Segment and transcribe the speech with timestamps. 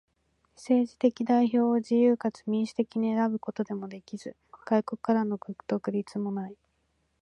[0.55, 4.35] 政治的代表を自由かつ民主的に選ぶこともできず、
[4.65, 6.57] 外国からの独立もない。